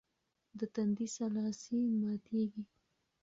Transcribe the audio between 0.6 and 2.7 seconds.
تندي سلاسې ماتېږي.